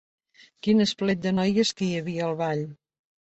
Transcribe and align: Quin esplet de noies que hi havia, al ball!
Quin 0.67 0.85
esplet 0.85 1.21
de 1.27 1.33
noies 1.39 1.73
que 1.81 1.87
hi 1.89 1.93
havia, 1.99 2.25
al 2.31 2.35
ball! 2.43 2.65